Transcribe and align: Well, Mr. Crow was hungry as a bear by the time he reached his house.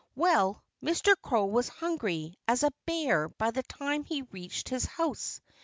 Well, 0.15 0.63
Mr. 0.83 1.13
Crow 1.21 1.45
was 1.45 1.69
hungry 1.69 2.35
as 2.47 2.63
a 2.63 2.71
bear 2.87 3.29
by 3.29 3.51
the 3.51 3.61
time 3.61 4.03
he 4.03 4.23
reached 4.23 4.69
his 4.69 4.85
house. 4.85 5.39